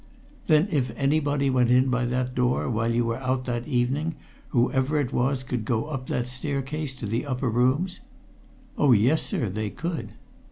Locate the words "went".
1.51-1.69